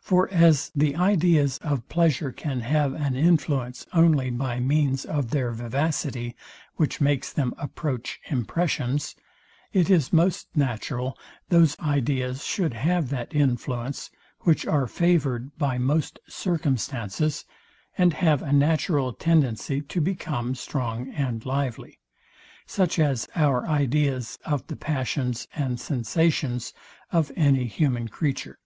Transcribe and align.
For 0.00 0.28
as 0.30 0.72
the 0.74 0.96
ideas 0.96 1.58
of 1.58 1.88
pleasure 1.88 2.32
can 2.32 2.62
have 2.62 2.94
an 2.94 3.14
influence 3.14 3.86
only 3.92 4.28
by 4.28 4.58
means 4.58 5.04
of 5.04 5.30
their 5.30 5.52
vivacity, 5.52 6.34
which 6.74 7.00
makes 7.00 7.32
them 7.32 7.54
approach 7.56 8.18
impressions, 8.28 9.14
it 9.72 9.88
is 9.88 10.12
most 10.12 10.48
natural 10.56 11.16
those 11.48 11.78
ideas 11.78 12.42
should 12.42 12.74
have 12.74 13.08
that 13.10 13.32
influence, 13.32 14.10
which 14.40 14.66
are 14.66 14.88
favoured 14.88 15.56
by 15.58 15.78
most 15.78 16.18
circumstances, 16.26 17.44
and 17.96 18.14
have 18.14 18.42
a 18.42 18.52
natural 18.52 19.12
tendency 19.12 19.80
to 19.80 20.00
become 20.00 20.56
strong 20.56 21.08
and 21.10 21.46
lively; 21.46 22.00
such 22.66 22.98
as 22.98 23.28
our 23.36 23.64
ideas 23.68 24.40
of 24.44 24.66
the 24.66 24.74
passions 24.74 25.46
and 25.54 25.78
sensations 25.78 26.72
of 27.12 27.30
any 27.36 27.66
human 27.68 28.08
creature. 28.08 28.58